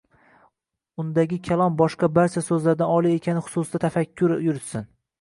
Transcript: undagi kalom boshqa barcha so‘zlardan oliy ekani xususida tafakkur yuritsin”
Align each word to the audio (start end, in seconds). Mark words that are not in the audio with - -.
undagi 1.03 1.37
kalom 1.49 1.77
boshqa 1.83 2.11
barcha 2.15 2.45
so‘zlardan 2.49 2.97
oliy 2.97 3.17
ekani 3.23 3.47
xususida 3.49 3.87
tafakkur 3.89 4.39
yuritsin” 4.51 4.95